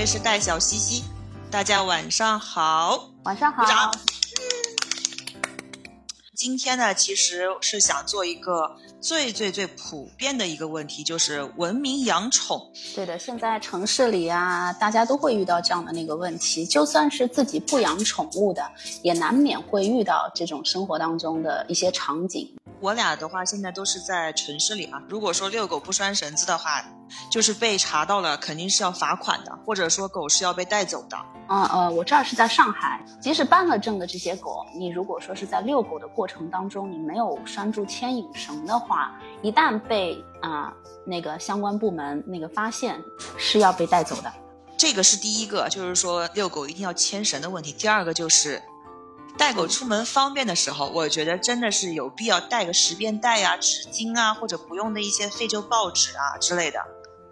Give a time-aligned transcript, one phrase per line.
[0.00, 1.04] 位是戴小西西，
[1.50, 3.62] 大家晚上好，晚上好。
[3.62, 3.92] 鼓掌。
[6.34, 12.72] 今天呢，其实是想做一个最最最普遍的一个问题，就是文明养宠。
[12.94, 16.64] 对的，现在城市里啊，大家都会遇到这样的那个问题。
[16.64, 18.62] 就算是自己不养宠物的，
[19.02, 22.50] 也难免会遇到这种生活当中的一些场景。
[22.80, 25.02] 我俩的话，现在都是在城市里嘛。
[25.08, 26.82] 如果说遛狗不拴绳子的话，
[27.30, 31.16] 就是被查到了，肯定是要罚款的，或者说狗是要被带走的。
[31.48, 40.72] 嗯呃，我这儿是在上海，即使办了证的这些狗，你如果说是在遛狗的过程当中，你没有拴住牵引绳的话，一旦被啊、
[41.04, 42.98] 那个相关部门那个发现，
[43.36, 44.32] 是要被带走的。
[44.78, 47.72] 这个是第一个，就是说遛狗一定要牵绳的问题。
[47.72, 48.62] 第二个就是
[49.38, 56.78] 带狗出门方便的时候，我觉得真的是有必要带个十便袋呀、纸巾啊，或者不用的一些废旧报纸啊之类的。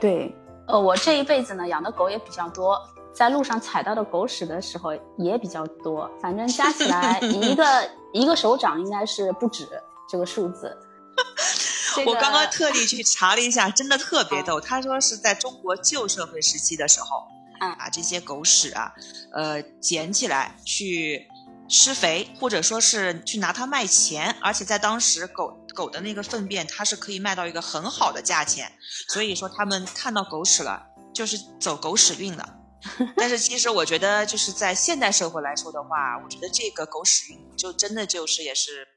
[0.00, 0.34] 对，
[0.66, 2.76] 呃，我这一辈子呢养的狗也比较多，
[3.14, 9.68] 在路上踩到的狗屎的时候也比较多，反正加起来 一个一个手掌应该是不止
[10.08, 10.76] 这个数字。
[11.94, 14.60] 这个我刚刚特地去查了一下，真的特别逗。
[14.60, 17.28] 他说是在中国旧社会时期的时候，
[17.60, 18.92] 嗯把这些狗屎啊，
[19.32, 21.28] 呃，捡起来去
[21.68, 28.70] 施肥，或者说是去拿它卖钱，而且在当时狗狗的那个粪便，它是可以卖到一个很好的价钱，
[29.08, 30.82] 所以说他们看到狗屎了，
[31.14, 32.58] 就是走狗屎运了。
[33.16, 38.88] 但是其实我觉得，就是在现代社会来说的话，我觉得这个狗屎运就真的就是也是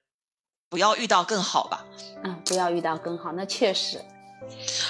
[0.70, 1.86] 不要遇到更好吧。
[2.24, 4.04] 嗯，不要遇到更好，那确实，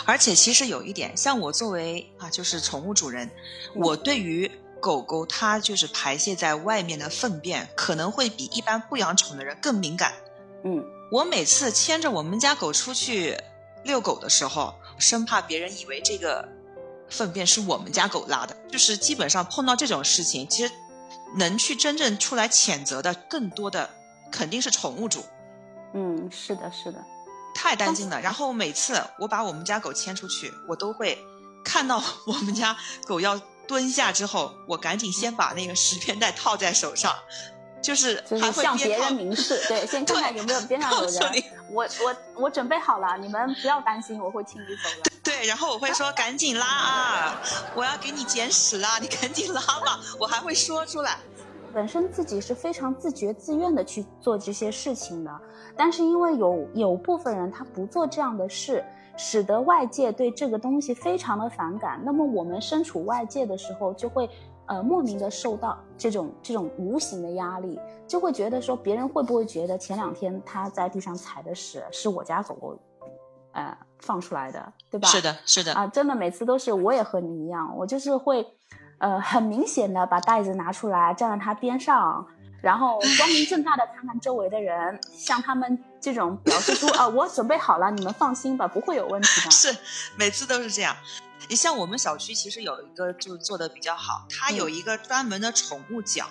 [0.06, 3.30] 而且其实有一点，像我作为啊，就是宠物主人，
[3.76, 4.50] 我对于
[4.86, 10.14] 狗狗它就是排泄在外面的粪便，可能会比一般不养宠的人更敏感。
[10.64, 13.36] 嗯，我每次牵着我们家狗出去
[13.84, 16.48] 遛狗的时候，生怕别人以为这个
[17.10, 20.72] 粪便是我们家狗拉的，就是基本上碰到这种事情，其实
[21.36, 23.90] 能去真正出来谴责的，更多的
[24.32, 25.26] 肯定是宠物主。
[25.96, 27.04] 嗯，是的，是的，
[27.56, 28.22] 太担心了。
[28.22, 31.18] 然后每次我把我们家狗牵出去，我都会
[31.64, 37.14] 看到 我们家狗要蹲下之后，我赶紧先把那个十片袋套在手上，
[37.82, 45.12] 就是还就是向会边套别人明示，对，先 看看有没有边上有人，我我我准备好了，你们不要担心，我会请你走的。
[45.24, 47.42] 对，然后我会说赶紧拉啊，
[47.76, 51.18] 我要给你捡屎啦，你赶紧拉吧，我还会说出来。
[51.74, 55.32] 本身自己是非常自觉自愿的去做这些事情的，
[55.76, 58.82] 但是因为有有部分人他不做这样的事，
[59.18, 62.02] 使得外界对这个东西非常的反感。
[62.04, 64.30] 那么我们身处外界的时候，就会
[64.66, 72.80] 呃莫名的受到这种这种无形的压力，就会觉得说别人会不会觉得前两天他在地上踩的屎是我家狗狗，
[73.54, 75.08] 呃放出来的，对吧？
[75.08, 78.46] 是的，是的，啊，真的每次都是我也和你一样，我就是会，
[79.00, 82.26] 呃，很明显的把袋子拿出来站在他边上，
[82.62, 89.50] 然后光明正大的看看周围的人，向他们这种表示出啊，我准备好了，你们放心吧，不会有问题的。
[89.50, 89.76] 是
[90.16, 90.96] 每次都是这样。
[91.50, 96.28] 你像我们小区其实有一个就是做的比较好，它有一个专门的宠物角。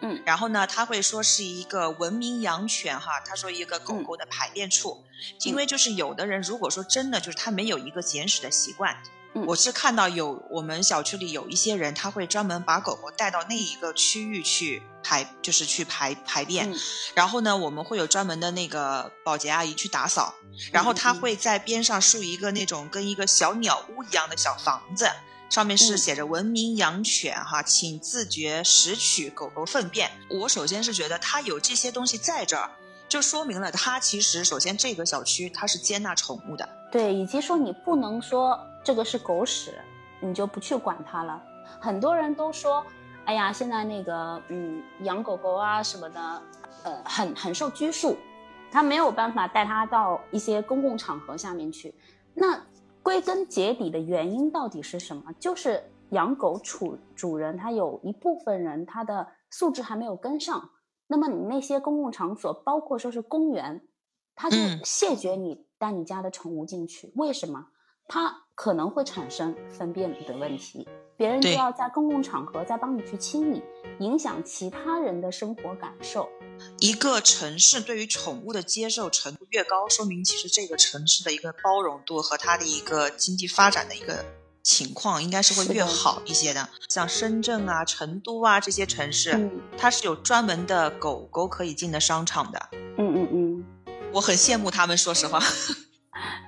[0.00, 5.02] 嗯然后呢，他会说是一个文明养犬哈，他说一个狗狗的排便处，
[5.42, 16.78] 因为就是有的人如果说真的就是他没有一个捡屎的习惯，嗯我是看到有我们小区里有一些人他会专门把狗狗带到那一个区域去排，就是去排排便，嗯
[17.14, 20.34] 然后呢，我们会有专门的那个保洁阿姨去打扫，
[20.72, 25.10] 然后她嗯会在边上竖一个那种跟一个小鸟屋一样的小房子，
[25.50, 30.10] 上面是嗯写着“文明养犬”哈，请自觉拾取狗狗粪便。
[30.28, 32.70] 我首先是觉得他有这些东西在这儿，
[33.08, 36.68] 就说明了它其实首先这个小区它是接纳宠物的。
[36.90, 39.74] 对，以及说你不能说这个是狗屎，
[40.20, 41.42] 你就不去管它了。
[41.80, 42.86] 很多人都说，
[43.24, 46.42] 哎呀，现在那个嗯养狗狗啊什么的，
[46.84, 48.16] 呃，很很受拘束，
[48.70, 51.92] 他没有办法带它到一些公共场合下面去。
[52.32, 52.64] 那
[53.02, 55.32] 归根结底的原因到底是什么？
[55.40, 60.70] 就是养狗主主人他有一部分人他的素质还没有跟上。
[61.08, 63.82] 那么你那些公共场所，包括说是公园，
[64.36, 67.12] 他就嗯谢绝你带你家的宠物进去。
[67.16, 67.66] 为什么？
[68.08, 70.86] 它可能会产生粪便的问题，
[71.16, 73.62] 别人就要在公共场合再帮你去清理，
[73.98, 76.28] 影响其他人的生活感受。
[76.78, 84.24] 一个城市对于宠物的接受程度越高，说明其实这个城市的一个包容度和它的一个经济发展的一个
[84.62, 86.68] 情况应该是会越好一些的。
[86.88, 92.68] 像深圳啊、成都啊这些城市，嗯它是有专门的狗狗可以进的商场的。
[92.96, 93.64] 嗯嗯嗯，
[94.12, 95.42] 我很羡慕他们，说实话。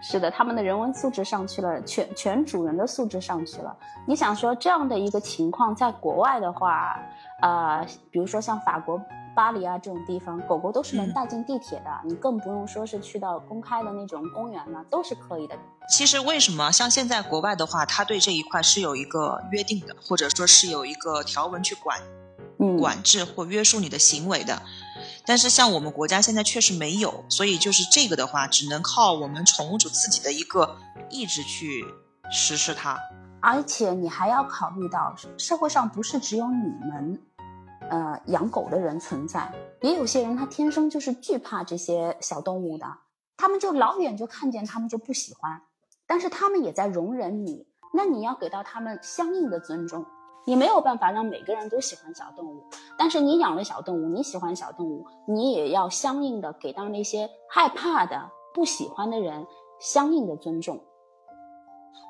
[0.01, 3.77] 是的，他们的人文素质上去了，全全主人的素质上去了。
[4.07, 6.99] 你想说这样的一个情况，在国外的话，
[7.43, 9.01] 呃，比如说像法国
[9.35, 15.57] 巴黎啊这种地方，狗狗都是能带进地铁的，你更不用说是去到公开的那种公园了，都是可以的。
[15.89, 21.99] 其实为什么像现在国外的话，它对这一块是有一个约定的，或者说是有一个条文去管，
[22.79, 24.63] 管制或约束你的行为的。
[25.29, 30.75] 但是像我们国家现在确实没有，所以就是这个的话，只能靠我们宠物主自己的一个
[31.11, 31.85] 意志去
[32.31, 32.99] 实施它。
[33.41, 37.23] 而且你还要考虑到，社会上不是只有你们，
[37.91, 39.53] 呃，养狗的人存在，
[39.83, 42.87] 也有些人他天生就是惧怕这些小动物的，
[43.37, 45.61] 他们就老远就看见他们就不喜欢，
[46.07, 50.07] 但是他们也在容忍你，那你要给到他们相应的尊重。
[50.49, 52.65] 你没有办法让每个人都喜欢小动物，
[52.97, 59.47] 但是你养了小动物，你喜欢小动物，你也要相应的给到那些害怕的、不喜欢的人
[59.79, 60.83] 相应的尊重。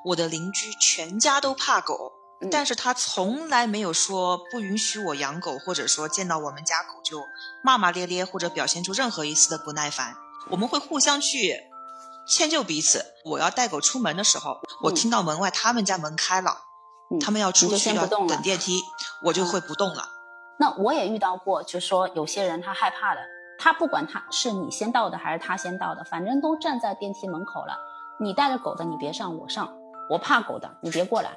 [0.05, 2.13] 我的邻居全家都怕狗，
[2.49, 7.21] 但是他从来没有说不允许我养狗，或者说见到我们家狗就
[7.61, 10.15] 骂骂咧咧，或者表现出任何一丝的不耐烦。
[10.49, 11.57] 我们会互相去
[12.25, 13.03] 迁就彼此。
[13.25, 16.68] 我要带狗出门的时候，我听到门外他们家门开了。
[17.19, 18.79] 他们要出去要等电梯，
[19.23, 20.03] 我就会不动了。
[20.59, 23.21] 那我也遇到过，就说有些人他害怕的，
[23.57, 27.77] 他不管他是你先到的还是他先到的，反正都站在电梯门口了。
[28.19, 29.73] 你带着狗的，你别上，我上。
[30.09, 31.31] 我怕狗的，你别过来。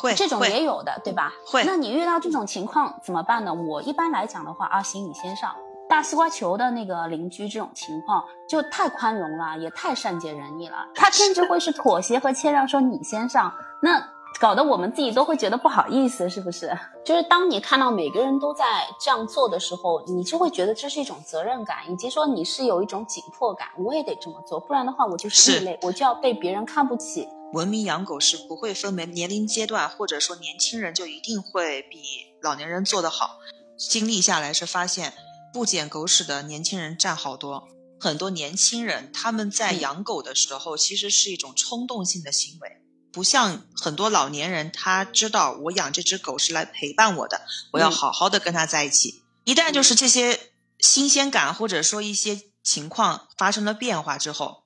[0.00, 1.32] 会这种也有的，对吧？
[1.46, 1.64] 会。
[1.64, 3.54] 那你遇到这种情况怎么办呢？
[3.54, 5.56] 我一般来讲的话，啊行，你先上。
[5.88, 10.86] 大西瓜球的那个邻居这种情况就太宽容了，也太善解人意了。
[10.94, 13.52] 他甚至会是妥协和谦让，说你先上。
[13.82, 14.19] 那。
[14.40, 16.74] 搞得我们自己都会觉得不好意思，是不是？
[17.04, 27.28] 就是当你看到每个人都在这样做的时候，你就会觉得这是一种责任感，以及说你是有一种紧迫感，我也得这么做，不然的话我就是异类，我就要被别人看不起。
[27.52, 31.98] 文明养狗是不会分为年龄阶段，或者说年轻人就一定会比
[32.40, 33.40] 老年人做得好。
[33.76, 35.12] 经历下来是发现，
[35.52, 37.68] 不捡狗屎的年轻人占好多。
[38.00, 42.80] 很多年轻人他们在养狗的时候，其实是一种冲动性的行为。
[43.12, 47.42] 不像很多老年人，他知道我养这只狗是来陪伴我的，
[47.72, 49.22] 我要好好的跟它在一起。
[49.44, 50.38] 一旦就是这些
[50.78, 54.64] 新鲜感或者说一些情况发生了变化之后，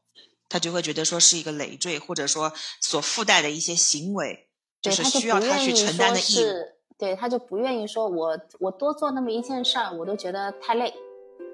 [0.49, 4.49] 他就会觉得说是一个累赘，或者说所附带的一些行为，
[4.83, 6.75] 就是需要他去承担的义务。
[6.99, 10.95] 对，他就不愿意说，我我多做那么一件事儿，我都觉得太累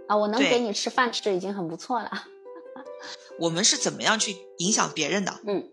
[0.07, 0.17] 啊！
[0.17, 2.11] 我能给你吃饭吃已经很不错了。
[3.41, 5.41] 我们是怎么样去影响别人的？
[5.47, 5.71] 嗯。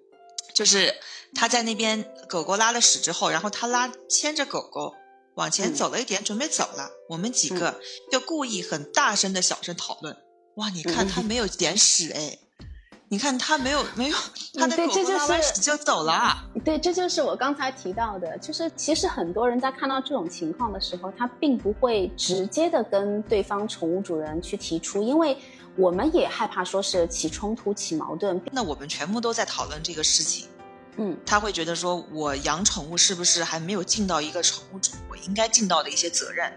[0.57, 0.91] 就是
[1.35, 4.95] 他在那边狗狗拉了屎之后，然后他拉牵着狗狗
[5.35, 6.89] 往前走了一点，准备走了。
[7.09, 7.79] 我们几个
[8.11, 10.17] 就故意很大声的小声讨论：
[10.55, 12.39] 哇，你看他没有捡屎哎，
[13.09, 14.17] 你看他没有没有
[14.57, 16.49] 他的狗狗拉完屎就走了。
[16.65, 25.37] 对，这就是我刚才提到的，就是其实很多人在看到这种情况的时候，他并不会直接的跟对方宠物主人去提出，因为。
[25.77, 28.41] 我们也害怕说是起冲突、起矛盾。
[28.51, 30.47] 那我们全部都在讨论这个事情。
[30.97, 36.51] 嗯，他会觉得说，我养宠物是不是还没有尽到一个宠物主我应该尽到的一些责任？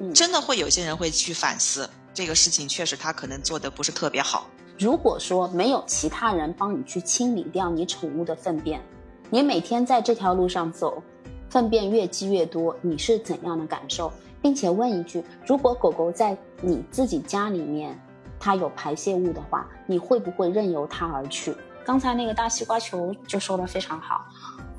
[0.00, 4.46] 嗯，真的会有些人会去反思这个事情，确实他可能做的不是特别好。
[4.78, 8.82] 如果说没有其他人帮你去清理掉你宠物的粪便，
[9.30, 11.02] 你每天在这条路上走，
[11.48, 14.12] 粪便越积越多，你是怎样的感受？
[14.42, 17.98] 并且问一句：如果狗狗在你自己家里面？
[18.38, 21.56] 它有排泄物的话，你会不会任由它而去？
[21.84, 24.24] 刚才那个大西瓜球就说的非常好，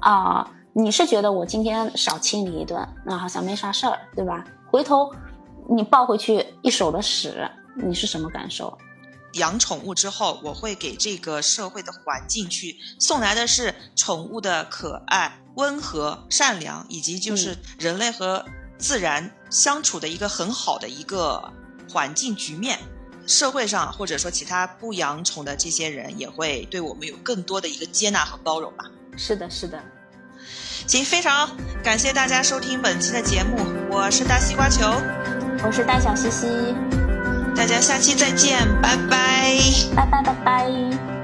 [0.01, 4.43] 啊，你是觉得我今天少亲你一顿，那好像没啥事儿，对吧？
[4.69, 5.09] 回头
[5.69, 8.77] 你抱回去一手的屎，你是什么感受？
[9.33, 18.43] 养宠物之后，我会给这个社会的环境去送来的是宠物的可爱、温和、善良，以及就是人类和
[18.77, 21.53] 自然相处的一个很好的一个
[21.89, 22.79] 环境局面。
[23.27, 28.85] 社会上或者说其他不养宠的这些人，也会对我们有更多的一个接纳和包容吧。
[29.17, 29.79] 是的，是的。
[30.87, 31.49] 行，非常
[31.83, 33.57] 感谢大家收听本期的节目，
[33.89, 34.85] 我是大西瓜球，
[35.63, 36.47] 我是大小西西，
[37.55, 39.57] 大家下期再见，拜拜，
[39.95, 41.16] 拜拜拜拜。